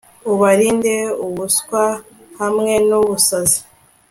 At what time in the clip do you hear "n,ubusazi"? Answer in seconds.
2.87-3.59